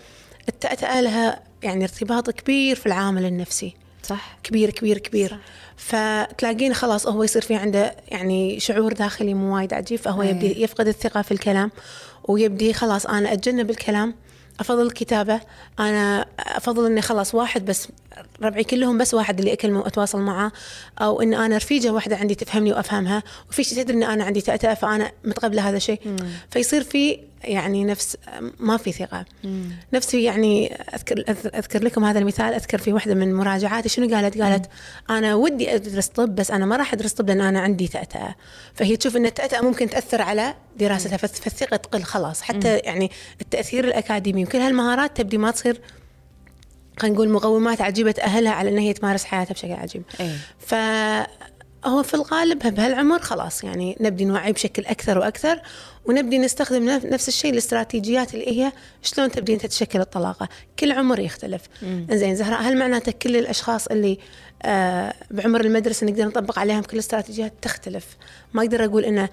[0.48, 5.36] التأتأة لها يعني ارتباط كبير في العامل النفسي صح كبير كبير كبير صح.
[5.76, 10.30] فتلاقين خلاص هو يصير في عنده يعني شعور داخلي مو وايد عجيب فهو أي.
[10.30, 11.70] يبدي يفقد الثقة في الكلام
[12.24, 14.14] ويبدي خلاص أنا أتجنب الكلام
[14.60, 15.40] أفضل الكتابة
[15.78, 17.88] أنا أفضل إني خلاص واحد بس
[18.42, 20.52] ربعي كلهم بس واحد اللي أكلمه وأتواصل معاه
[21.00, 24.74] أو إن أنا رفيجة واحدة عندي تفهمني وأفهمها وفي شيء تدري إن أنا عندي تأتأة
[24.74, 26.00] فأنا متقبلة هذا الشيء.
[26.50, 28.16] فيصير في يعني نفس
[28.60, 29.24] ما في ثقة.
[29.92, 32.54] نفسي يعني أذكر أذكر لكم هذا المثال.
[32.54, 34.66] أذكر في واحدة من مراجعاتي شنو قالت؟ قالت
[35.10, 38.34] أنا ودي أدرس طب بس أنا ما راح أدرس طب لأن أنا عندي تأتأة
[38.74, 41.16] فهي تشوف إن التأتأة ممكن تأثر على دراستها.
[41.16, 42.42] فالث- فالثقة تقل خلاص.
[42.42, 45.80] حتى يعني التأثير الأكاديمي وكل هالمهارات تبدي ما تصير
[46.98, 50.02] خلينا نقول مقومات عجيبة تاهلها على ان هي تمارس حياتها بشكل عجيب.
[50.20, 55.60] اي فهو في الغالب بهالعمر خلاص يعني نبدي نوعي بشكل أكثر وأكثر
[56.04, 60.48] ونبدي نستخدم نف- نفس الشيء الاستراتيجيات اللي هي شلون تبدين تتشكل الطلاقة.
[60.78, 61.62] كل عمر يختلف.
[62.10, 64.18] زين زهراء هل معناته كل الأشخاص اللي
[64.62, 68.06] آه بعمر المدرسة نقدر نطبق عليهم كل الاستراتيجيات تختلف؟
[68.52, 69.28] ما أقدر أقول إنه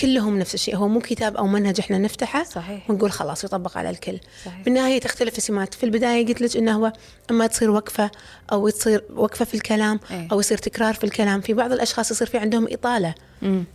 [0.00, 0.76] كلهم نفس الشيء.
[0.76, 2.90] هو مو كتاب أو منهج إحنا نفتحه صحيح.
[2.90, 4.18] ونقول خلاص يطبق على الكل.
[4.44, 4.60] صحيح.
[4.64, 5.74] بالنهاية تختلف السمات.
[5.74, 6.92] في البداية قلت لك إنه هو
[7.30, 8.10] أما تصير وقفة
[8.52, 10.28] أو تصير وقفة في الكلام إيه.
[10.32, 13.14] أو يصير تكرار في الكلام في بعض الأشخاص يصير في عندهم إطالة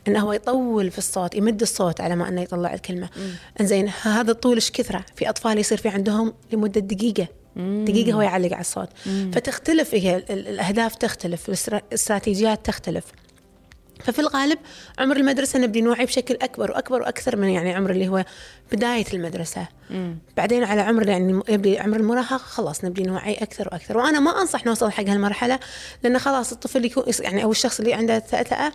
[0.07, 3.09] إنه هو يطول في الصوت يمد الصوت على ما إنه يطلع الكلمة.
[3.61, 7.27] إنزين هذا الطول إيش كثره؟ في أطفال يصير في عندهم لمدة دقيقة.
[7.55, 8.89] دقيقة هو يعلق على الصوت.
[9.33, 13.03] فتختلف هي ال- ال- الأهداف تختلف الاسترا- الإستراتيجيات تختلف.
[14.03, 14.57] ففي الغالب
[14.99, 18.25] عمر المدرسة نبدي نوعي بشكل أكبر وأكبر وأكثر من يعني عمر اللي هو
[18.71, 19.67] بداية المدرسة.
[20.37, 23.97] بعدين على عمر يعني يبدي عمر المراهقة خلاص نبدي نوعي أكثر وأكثر.
[23.97, 25.59] وأنا ما أنصح نوصل حق هالمرحلة
[26.03, 28.71] لأن خلاص الطفل يكون يعني أو الشخص اللي عنده تأتأة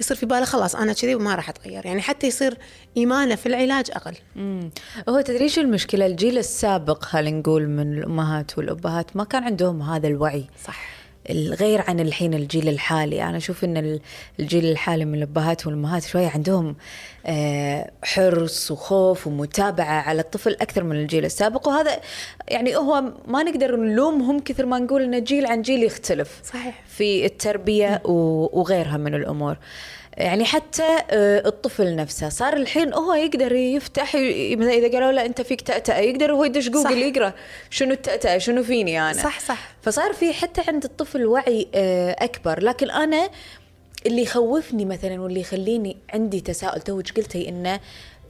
[0.00, 1.86] يصير في باله خلاص أنا كذي وما راح أتغير.
[1.86, 2.58] يعني حتى يصير
[2.96, 4.14] إيمانه في العلاج أقل.
[4.36, 4.70] مم.
[5.08, 10.08] هو تدري شو المشكلة؟ الجيل السابق خلينا نقول من الأمهات والأبهات ما كان عندهم هذا
[10.08, 10.46] الوعي.
[10.66, 11.03] صح.
[11.30, 13.22] الغير عن الحين الجيل الحالي.
[13.22, 14.00] أنا أشوف أن ال-
[14.40, 16.76] الجيل الحالي من الأبهات والأمهات شوية عندهم
[17.26, 21.68] آه، حرص وخوف ومتابعة على الطفل أكثر من الجيل السابق.
[21.68, 22.00] وهذا
[22.48, 26.82] يعني هو ما نقدر نلومهم كثر ما نقول أن جيل عن جيل يختلف صحيح.
[26.88, 29.56] في التربية وغيرها من الأمور.
[30.16, 35.60] يعني حتى آه، الطفل نفسه صار الحين هو يقدر يفتح إذا قالوا له أنت فيك
[35.60, 36.72] تأتأة يقدر هو يدش صح.
[36.72, 37.32] جوجل يقرأ
[37.70, 39.68] شنو التأتأة شنو فيني أنا؟ صح صح.
[39.82, 42.62] فصار في حتى عند الطفل وعي آه، أكبر.
[42.62, 43.30] لكن أنا
[44.06, 47.80] اللي يخوفني مثلا واللي يخليني عندي تساؤل توج قلتي إنه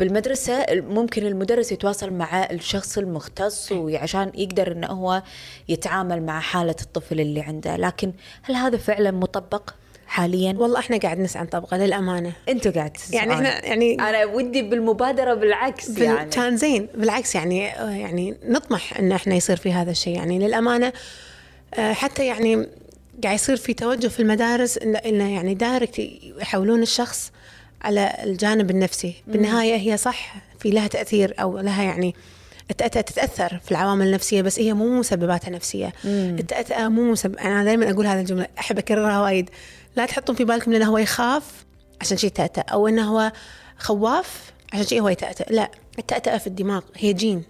[0.00, 5.22] بالمدرسة ممكن المدرس يتواصل مع الشخص المختص وعشان يقدر إنه هو
[5.68, 7.76] يتعامل مع حالة الطفل اللي عنده.
[7.76, 9.70] لكن هل هذا فعلا مطبق؟
[10.14, 13.46] حاليا؟ والله إحنا قاعد نسعى نطبقه للأمانة أنتوا قاعد يعني تسمعون.
[13.46, 16.30] إحنا يعني أنا ودي بالمبادرة بالعكس بال- يعني.
[16.30, 16.88] كان زين.
[16.94, 20.16] بالعكس يعني آه، يعني نطمح إن إحنا يصير في هذا الشيء.
[20.16, 20.92] يعني للأمانة
[21.74, 22.66] آه، حتى يعني
[23.24, 25.98] قاعد يصير في توجه في المدارس انه يعني direct
[26.40, 27.32] يحولون الشخص
[27.82, 29.14] على الجانب النفسي.
[29.26, 32.14] بالنهاية هي صح في لها تأثير أو لها يعني
[32.70, 35.92] التأتأة تتأثر في العوامل النفسية بس هي مو مسبباتها نفسية.
[36.04, 39.50] التأتأة مو مسبب أنا دائما أقول هذه الجملة أحب أكررها وايد.
[39.96, 41.64] لا تحطون في بالكم لأنه هو يخاف
[42.00, 43.32] عشان جذي تأتأ أو أنه هو
[43.78, 45.52] خواف عشان جذي هو يتأتأ.
[45.52, 47.42] لا التأتأة في الدماغ هي جين.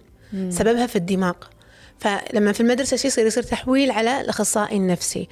[0.49, 1.33] سببها في الدماغ.
[1.99, 5.27] فلما في المدرسة شيء يصير يصير تحويل على الأخصائي النفسي.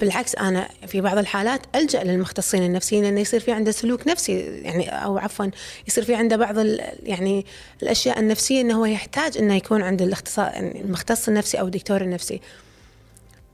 [0.00, 4.88] بالعكس أنا في بعض الحالات ألجأ للمختصين النفسيين لأنه يصير في عنده سلوك نفسي يعني
[4.88, 5.46] أو عفوا
[5.88, 6.56] يصير في عنده بعض
[7.02, 7.46] يعني
[7.82, 12.40] الأشياء النفسية أنه هو يحتاج أنه يكون عند الاختصاص يعني المختص النفسي أو الدكتور النفسي.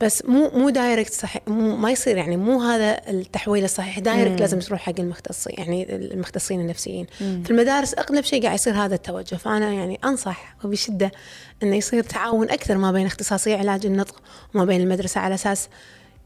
[0.00, 3.98] بس مو مو direct صحيح مو ما يصير يعني مو هذا التحويل الصحيح.
[3.98, 7.06] direct لازم تروح حق المختصين يعني المختصين النفسيين.
[7.18, 9.34] في المدارس أغلب شيء قاعد يصير هذا التوجه.
[9.34, 11.10] فأنا يعني أنصح وبشده
[11.62, 14.22] إنه يصير تعاون أكثر ما بين اختصاصي علاج النطق
[14.54, 15.68] وما بين المدرسة على أساس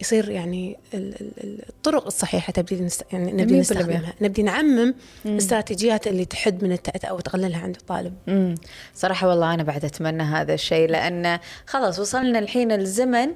[0.00, 2.88] يصير يعني ال- ال- ال- الطرق الصحيحة تبدي.
[3.12, 3.61] يعني نبدي 100%.
[3.61, 4.94] نستخدمها نبدي نعمم
[5.26, 8.54] الاستراتيجيات اللي تحد من التأتأة أو تقللها عند الطالب امم
[8.94, 13.28] صراحة والله أنا بعد أتمنى هذا الشيء لأن خلاص وصلنا الحين الزمن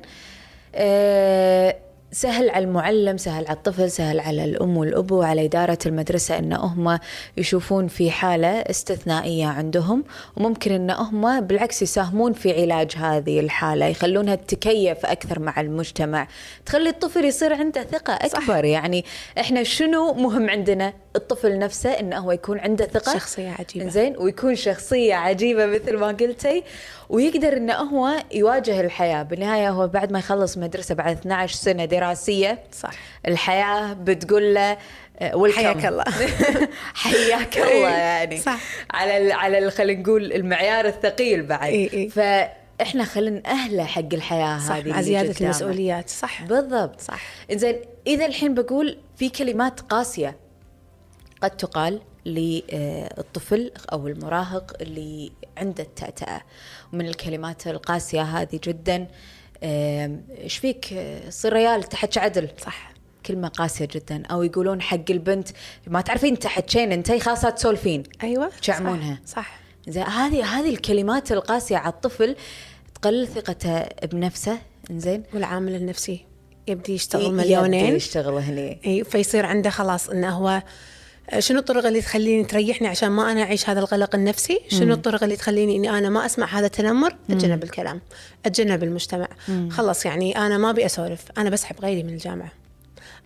[0.74, 1.76] آه،
[2.12, 6.98] سهل على المعلم سهل على الطفل سهل على الأم والأبو وعلى إدارة المدرسة أن هم
[7.36, 10.04] يشوفون في حالة استثنائية عندهم.
[10.36, 16.28] وممكن أن هم بالعكس يساهمون في علاج هذه الحالة يخلونها تتكيف أكثر مع المجتمع.
[16.66, 18.40] تخلي الطفل يصير عنده ثقة أكبر.
[18.40, 18.64] صح.
[18.64, 19.04] يعني
[19.38, 23.14] إحنا شنو مهم عندنا؟ الطفل نفسه أنه هو يكون عنده ثقة.
[23.14, 23.88] شخصية عجيبة.
[23.88, 26.62] زين ويكون شخصية عجيبة مثل ما قلتي.
[27.10, 32.58] ويقدر إنه هو يواجه الحياة بالنهاية هو بعد ما يخلص مدرسة بعد 12 سنة دراسية
[32.72, 32.90] صح
[33.28, 34.74] الحياة بتقول له
[35.22, 35.56] welcome.
[35.56, 36.04] حياك الله.
[36.94, 38.58] حياك الله إيه، يعني صح.
[38.90, 42.08] على ال- على ال- خلينا نقول المعيار الثقيل بعد إيه، إيه.
[42.08, 45.34] فإحنا خلينا اهله حق الحياة صح هذه مع زيادة.
[45.40, 47.20] المسؤوليات صح بالضبط صح.
[47.52, 50.36] زين إذا الحين بقول في كلمات قاسية
[51.42, 56.40] قد تقال للطفل أو المراهق اللي عنده التأتأة
[56.92, 59.06] ومن الكلمات القاسية هذه جدا.
[59.62, 60.84] إيش فيك؟
[61.28, 62.48] صير ريال تحت عدل.
[62.64, 62.92] صح.
[63.26, 64.22] كلمة قاسية جدا.
[64.26, 65.48] أو يقولون حق البنت
[65.86, 68.02] ما تعرفين تحتشين انتي خاصة تسولفين.
[68.22, 69.20] أيوه تشعمونها.
[69.26, 69.60] صح, صح.
[69.88, 72.36] زين هذه هذه الكلمات القاسية على الطفل
[72.94, 74.58] تقلل ثقته بنفسه.
[74.90, 75.22] زين.
[75.34, 76.24] والعامل النفسي
[76.68, 77.96] يبدي يشتغل يبدي مليونين.
[77.96, 78.80] يشتغل هني.
[78.86, 80.62] اي فيصير عنده خلاص إنه هو
[81.38, 85.36] شنو الطرق اللي تخليني تريحني عشان ما أنا أعيش هذا القلق النفسي؟ شنو الطرق اللي
[85.36, 88.00] تخليني إني أنا ما أسمع هذا التنمر؟ أتجنب الكلام،
[88.46, 89.28] أتجنب المجتمع،
[89.70, 92.52] خلص يعني أنا ما أبي أسولف، أنا بسحب غيري من الجامعة.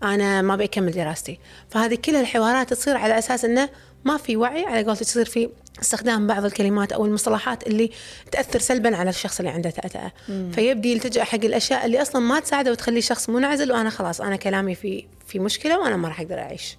[0.03, 1.39] أنا ما أبي أكمل دراستي،
[1.71, 3.69] فهذه كل الحوارات تصير على أساس إنه
[4.05, 5.49] ما في وعي على قولتك تصير في
[5.83, 7.91] استخدام بعض الكلمات أو المصطلحات اللي
[8.33, 10.13] تأثر سلبا على الشخص اللي عنده تأتأة
[10.53, 14.75] فيبدي يلتجئ حق الأشياء اللي أصلا ما تساعده وتخليه شخص منعزل وأنا خلاص أنا كلامي
[14.75, 16.77] في في مشكلة وأنا ما راح أقدر أعيش.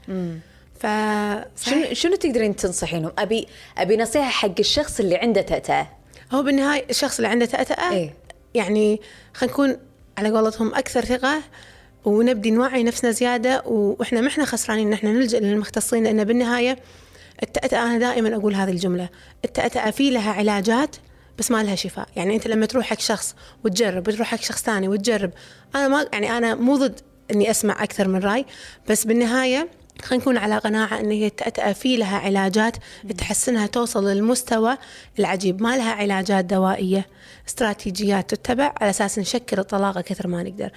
[0.84, 0.86] ف
[1.66, 5.88] شنو شنو تقدرين تنصحينهم؟ ابي أبي نصيحة حق الشخص اللي عنده تأتأة
[6.32, 8.14] هو بالنهاية الشخص اللي عنده تأتأة إيه.
[8.54, 9.02] يعني
[9.34, 9.78] خلينا نكون
[10.18, 11.42] على قولتهم أكثر ثقة
[12.06, 16.78] ونبدي نوعي نفسنا زيادة وإحنا ما إحنا خسرانين ان إحنا نلجأ للمختصين لأن بالنهاية
[17.44, 19.10] التأتأة أنا دائما أقول هذه الجملة
[19.46, 20.96] التأتأة في لها علاجات
[21.40, 24.88] بس ما لها شفاء يعني أنت لما تروح حق شخص وتجرب وتروح حق شخص ثاني
[24.88, 25.32] وتجرب
[25.76, 27.00] أنا ما يعني أنا مو ضد
[27.32, 28.46] إني أسمع أكثر من رأي
[28.90, 29.70] بس بالنهاية
[30.02, 31.32] خلينا نكون على قناعة أن هي
[31.74, 32.78] في لها علاجات
[33.18, 34.78] تحسنها توصل للمستوى
[35.20, 35.62] العجيب.
[35.62, 37.08] ما لها علاجات دوائية
[37.48, 40.70] استراتيجيات تتبع على أساس نشكل الطلاقة كثر ما نقدر.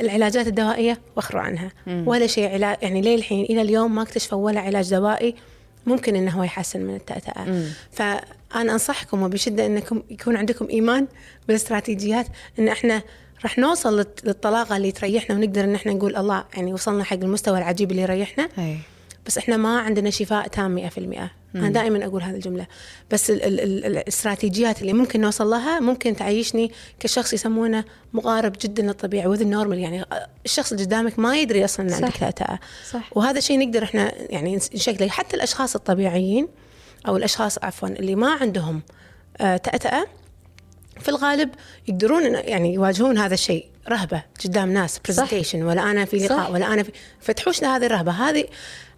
[0.00, 1.70] العلاجات الدوائية وخروا عنها.
[1.86, 5.34] ولا شيء علاج يعني ليه الحين إلى اليوم ما اكتشفوا ولا علاج دوائي
[5.86, 7.64] ممكن إنه هو يحسن من التأتأة.
[7.92, 11.06] فأنا أنصحكم وبشدة أنكم يكون عندكم إيمان
[11.48, 12.26] بالإستراتيجيات
[12.58, 13.02] أن إحنا
[13.42, 17.58] راح نوصل للط- للطلاقة اللي تريحنا ونقدر إن إحنا نقول الله يعني وصلنا حق المستوى
[17.58, 18.78] العجيب اللي يريحنا أي.
[19.26, 20.98] بس إحنا ما عندنا شفاء تام 100%
[21.54, 22.66] أنا دائما أقول هذه الجملة
[23.10, 28.82] بس ال ال ال الاستراتيجيات اللي ممكن نوصل لها ممكن تعيشني كشخص يسمونه مقارب جدا
[28.82, 30.04] للطبيعي وذ النورمال يعني
[30.44, 32.18] الشخص اللي قدامك ما يدري أصلا إن عندك صح.
[32.18, 32.58] تأتأة
[32.90, 33.10] صح.
[33.16, 36.48] وهذا الشيء نقدر إحنا يعني نشكله حتى الأشخاص الطبيعيين
[37.08, 38.82] أو الأشخاص عفوا اللي ما عندهم
[39.40, 40.06] آه، تأتأة
[41.02, 41.50] في الغالب
[41.88, 43.66] يقدرون يعني يواجهون هذا الشيء.
[43.88, 46.50] رهبة قدام ناس برزنتيشن ولا أنا في لقاء صح.
[46.50, 48.12] ولا أنا في فتحوش هذه الرهبة.
[48.12, 48.44] هذه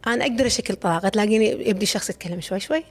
[0.06, 2.84] أنا أقدر أشكل طلاقة تلاقيني يبدي الشخص يتكلم شوي شوي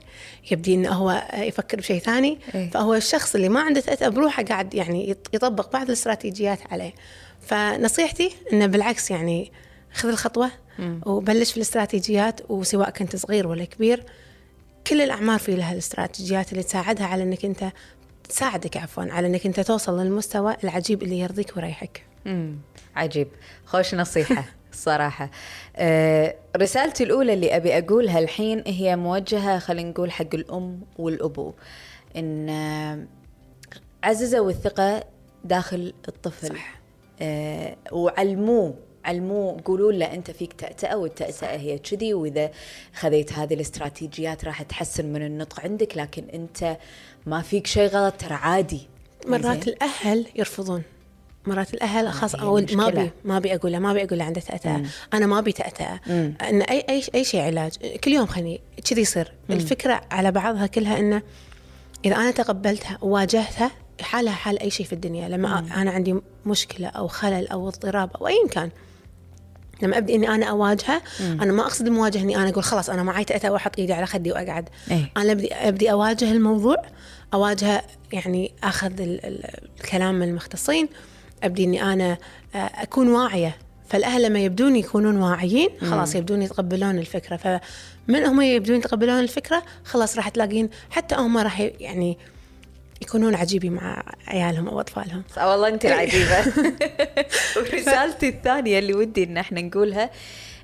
[0.50, 2.38] يبدي إنه هو يفكر بشيء ثاني.
[2.54, 2.70] إيه.
[2.70, 6.92] فهو الشخص اللي ما عنده تأتأة بروحه قاعد يعني يط- يطبق بعض الاستراتيجيات عليه.
[7.40, 9.52] فنصيحتي إنه بالعكس يعني
[9.92, 10.50] خذ الخطوة
[11.06, 14.04] وبلش في الاستراتيجيات وسواء كنت صغير ولا كبير
[14.86, 17.64] كل الأعمار في لها الاستراتيجيات اللي تساعدها على إنك أنت
[18.28, 22.02] تساعدك عفوا على إنك أنت توصل للمستوى العجيب اللي يرضيك ويريحك.
[22.26, 22.58] مم.
[22.96, 23.28] عجيب
[23.66, 25.30] خوش نصيحة الصراحة
[25.76, 31.52] آه رسالتي الأولى اللي أبي أقولها الحين هي موجهة خلينا نقول حق الأم والأبو
[32.16, 33.04] إن آه،
[34.04, 35.04] عززوا الثقة
[35.44, 36.80] داخل الطفل صح.
[37.22, 38.74] آه وعلموه
[39.04, 42.50] علموه قولوا له أنت فيك تأتأة والتأتأة هي كذي وإذا
[42.94, 46.76] خذيت هذه الاستراتيجيات راح تحسن من النطق عندك لكن أنت
[47.26, 48.80] ما فيك شيء غلط ترى عادي.
[49.26, 50.82] مرات؟ الأهل يرفضون.
[51.46, 52.88] مرات الأهل خاص أو ما.
[52.88, 54.82] ابي ما ابي أقول ما ابي أقول له عنده تأتأة
[55.14, 56.00] أنا ما ابي تأتأة
[56.42, 57.76] إن اي اي أي شيء علاج.
[58.04, 59.32] كل يوم خليني كذي يصير.
[59.50, 61.22] الفكرة على بعضها كلها إنه
[62.04, 65.28] إذا أنا تقبلتها وواجهتها حالها حال أي شيء في الدنيا.
[65.28, 66.14] لما أ- أنا عندي
[66.46, 68.70] مشكلة أو خلل أو اضطراب أو ايا كان
[69.84, 73.24] لما ابدي إني أنا أواجهه أنا ما أقصد المواجهة إني أنا أقول خلاص أنا معي
[73.24, 74.68] تأتأة وأحط إيدي على خدي وأقعد.
[74.90, 75.10] إيه.
[75.16, 76.76] أنا ابدي أبدي أواجه الموضوع
[77.34, 80.88] اواجهه يعني أخذ ال- ال- الكلام من المختصين
[81.42, 82.18] أبدي إني أنا
[82.54, 83.56] آه، أكون واعية.
[83.88, 87.36] فالأهل لما يبدون يكونون واعيين خلاص يبدون يتقبلون الفكرة.
[87.36, 92.18] فمن هم يبدون يتقبلون الفكرة خلاص راح تلاقين حتى هم راح يعني
[93.04, 95.22] يكونون عجيبين مع عيالهم أو أطفالهم.
[95.36, 96.38] والله أنت العجيبة.
[97.56, 100.10] ورسالتي الثانية اللي ودي إن إحنا نقولها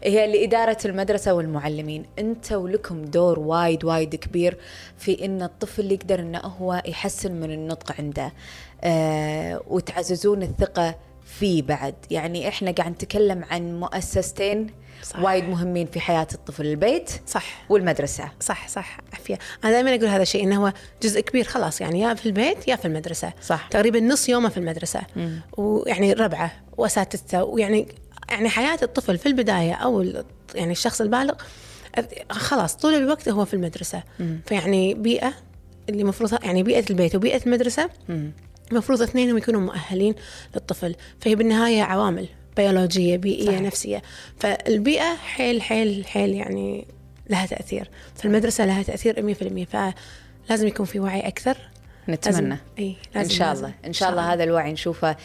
[0.04, 2.04] هي لإدارة المدرسة والمعلمين.
[2.18, 4.56] أنتوا لكم دور وايد وايد كبير
[4.98, 8.32] في أن الطفل يقدر أنه هو يحسن من النطق عنده.
[8.84, 10.94] آه وتعززون الثقة
[11.38, 11.94] فيه بعد.
[12.10, 14.66] يعني إحنا قاعد نتكلم عن مؤسستين
[15.02, 15.18] صح.
[15.18, 17.62] وايد مهمين في حياة الطفل البيت صح.
[17.68, 18.28] والمدرسة.
[18.40, 18.98] صح صح.
[19.12, 22.68] عافيه أنا دائما أقول هذا الشيء إنه هو جزء كبير خلاص يعني يا في البيت
[22.68, 23.32] يا في المدرسة.
[23.42, 23.68] صح.
[23.70, 25.00] تقريبا نص يومه في المدرسة.
[25.56, 27.88] ويعني ربعه واساتذته ويعني
[28.30, 30.02] يعني حياة الطفل في البداية أو
[30.54, 31.34] يعني الشخص البالغ
[32.30, 34.02] خلاص طول الوقت هو في المدرسة.
[34.46, 35.32] فيعني بيئة
[35.88, 37.90] اللي مفروض يعني بيئة البيت وبيئة المدرسة.
[38.72, 40.14] المفروض اثنينهم يكونوا مؤهلين
[40.54, 40.94] للطفل.
[41.20, 42.28] فهي بالنهاية عوامل.
[42.60, 43.60] بيولوجية بيئية صحيح.
[43.60, 44.02] نفسية.
[44.38, 46.86] فالبيئة حيل حيل حيل يعني
[47.30, 47.90] لها تأثير.
[48.14, 51.56] فالمدرسة لها تأثير 100% فلازم يكون في وعي أكثر.
[52.08, 52.48] نتمنى.
[52.48, 53.74] لازم إي إن شاء الله.
[53.86, 55.16] إن شاء الله هذا الوعي نشوفه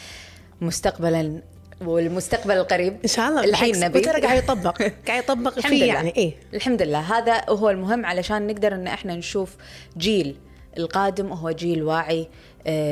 [0.60, 1.42] مستقبلا
[1.80, 2.96] والمستقبل القريب.
[3.04, 3.44] إن شاء الله.
[3.44, 3.80] الحين.
[3.80, 3.98] نبي.
[3.98, 4.82] وترى قاعد يطبق.
[5.08, 5.94] قاعد يطبق الحمد فيه لله.
[5.94, 7.18] يعني إيه الحمد لله.
[7.18, 9.56] هذا هو المهم علشان نقدر إن إحنا نشوف
[9.98, 10.36] جيل
[10.78, 12.28] القادم هو جيل واعي.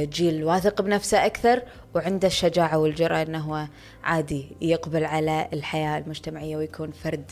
[0.04, 1.62] جيل واثق بنفسه أكثر
[1.94, 3.66] وعنده الشجاعة والجرأة إنه هو
[4.04, 7.24] عادي يقبل على الحياة المجتمعية ويكون فرد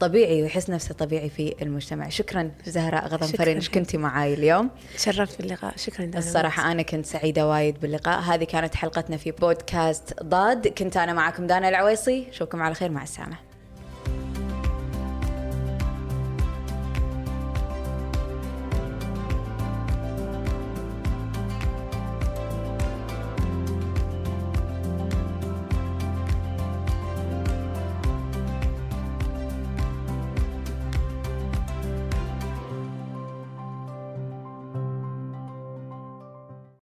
[0.00, 2.08] طبيعي ويحس نفسه طبيعي في المجتمع.
[2.08, 4.70] شكرا زهراء غضنفرين إيش كنتي معاي اليوم.
[4.96, 5.76] تشرفت باللقاء.
[5.76, 6.18] شكرا دانا.
[6.18, 8.20] الصراحة أنا كنت سعيدة وايد باللقاء.
[8.20, 10.68] هذه كانت حلقتنا في بودكاست ضاد.
[10.68, 12.26] كنت أنا معكم دانا العويصي.
[12.30, 12.90] أشوفكم على خير.
[12.90, 13.49] مع السلامة.